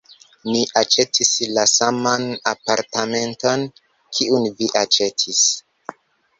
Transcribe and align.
Ni 0.51 0.61
aĉetis 0.79 1.33
la 1.57 1.65
saman 1.73 2.25
apartamenton 2.53 3.69
kiun 4.19 4.51
vi 4.59 4.73
aĉetis. 4.85 5.47